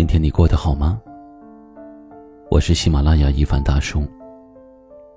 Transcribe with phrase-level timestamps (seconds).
[0.00, 0.98] 今天你过得好吗？
[2.50, 4.02] 我是喜马拉雅一凡大叔。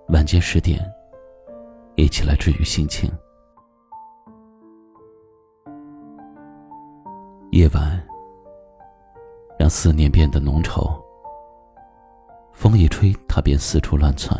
[0.09, 0.77] 晚间十点，
[1.95, 3.09] 一起来治愈心情。
[7.51, 8.05] 夜晚，
[9.57, 11.01] 让思念变得浓稠。
[12.51, 14.37] 风一吹，它便四处乱窜。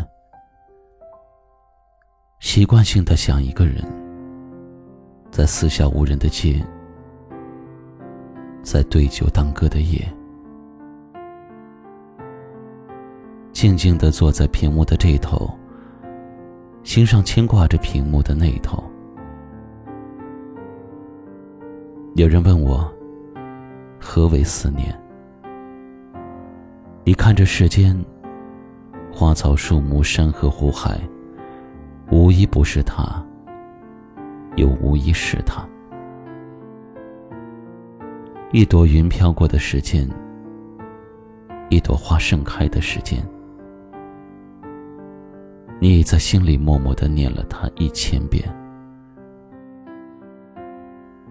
[2.42, 3.82] 习惯性的想一个人，
[5.32, 6.62] 在四下无人的街，
[8.62, 10.06] 在对酒当歌的夜。
[13.64, 15.50] 静静的坐在屏幕的这头，
[16.84, 18.84] 心上牵挂着屏幕的那头。
[22.16, 22.94] 有人问我，
[23.98, 24.94] 何为思念？
[27.06, 27.98] 你看这世间，
[29.14, 31.00] 花草树木、山河湖海，
[32.12, 33.26] 无一不是他，
[34.58, 35.66] 又无一是他。
[38.52, 40.06] 一朵云飘过的时间，
[41.70, 43.26] 一朵花盛开的时间。
[45.84, 48.42] 你已在心里默默的念了他一千遍，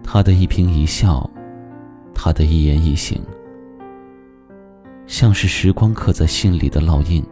[0.03, 1.27] 他的一颦一笑，
[2.13, 3.19] 他的一言一行，
[5.07, 7.25] 像是时光刻在心里的烙印，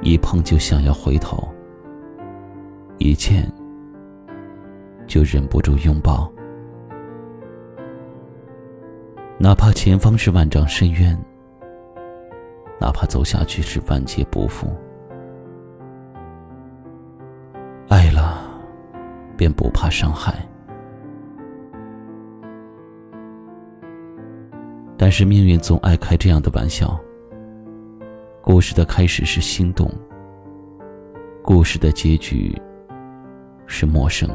[0.00, 1.46] 一碰就想要回头，
[2.96, 3.46] 一见
[5.06, 6.32] 就忍不住拥抱，
[9.36, 11.14] 哪怕前方是万丈深渊，
[12.80, 14.74] 哪怕走下去是万劫不复。
[19.40, 20.34] 便不怕伤害。
[24.98, 27.00] 但是命运总爱开这样的玩笑。
[28.42, 29.90] 故事的开始是心动，
[31.42, 32.54] 故事的结局
[33.66, 34.28] 是陌生。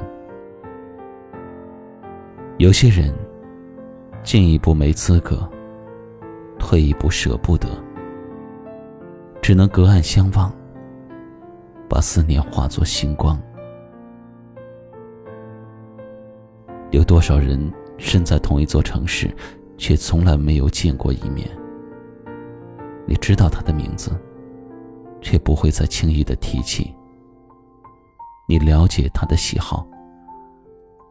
[2.58, 3.14] 有些人，
[4.24, 5.48] 进一步没资格，
[6.58, 7.68] 退一步舍不得，
[9.40, 10.52] 只能隔岸相望。
[11.88, 13.40] 把思念化作星光。
[16.96, 17.60] 有多少人
[17.98, 19.30] 身在同一座城市，
[19.78, 21.46] 却从来没有见过一面？
[23.06, 24.18] 你知道他的名字，
[25.20, 26.96] 却不会再轻易的提起。
[28.48, 29.86] 你了解他的喜好，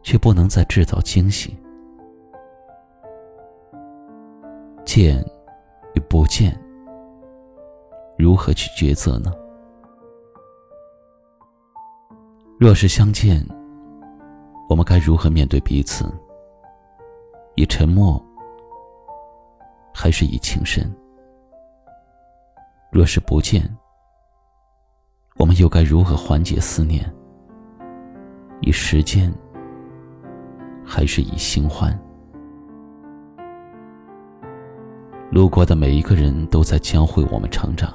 [0.01, 1.55] 却不能再制造惊喜。
[4.85, 5.23] 见
[5.93, 6.59] 与不见，
[8.17, 9.31] 如何去抉择呢？
[12.57, 13.47] 若是相见，
[14.67, 16.05] 我们该如何面对彼此？
[17.55, 18.21] 以沉默，
[19.93, 20.93] 还是以情深？
[22.91, 23.63] 若是不见，
[25.37, 27.09] 我们又该如何缓解思念？
[28.61, 29.31] 以时间，
[30.83, 31.97] 还是以新欢？
[35.29, 37.93] 路过的每一个人都在教会我们成长，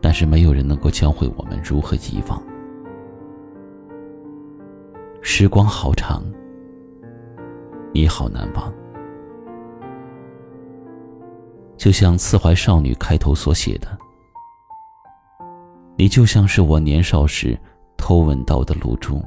[0.00, 2.49] 但是没有人能够教会我们如何遗忘。
[5.40, 6.22] 时光好长，
[7.94, 8.70] 你好难忘。
[11.78, 13.88] 就像《刺怀少女》开头所写的
[15.96, 17.58] ：“你就像是我年少时
[17.96, 19.24] 偷吻到的露珠，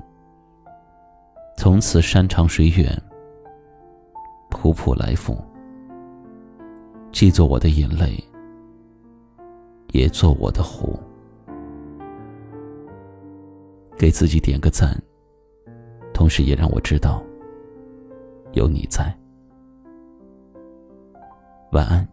[1.58, 2.96] 从此山长水远，
[4.52, 5.36] 仆仆来复，
[7.12, 8.24] 既做我的眼泪，
[9.94, 10.96] 也做我的湖。”
[13.98, 14.96] 给自己点个赞。
[16.14, 17.22] 同时也让我知道，
[18.54, 19.14] 有你在。
[21.72, 22.13] 晚安。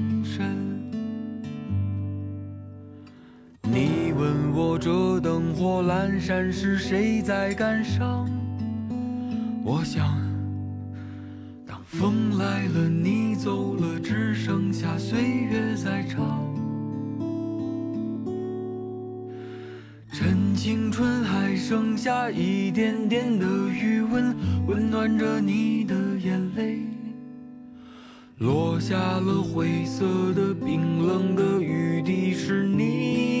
[4.81, 8.27] 这灯火阑珊时谁在感伤？
[9.63, 10.19] 我想，
[11.67, 16.43] 当风来了，你走了，只剩下岁月在唱。
[20.11, 24.35] 趁青春还剩下一点点的余温，
[24.65, 26.79] 温暖着你的眼泪。
[28.39, 33.40] 落下了灰色的、冰冷的雨滴，是你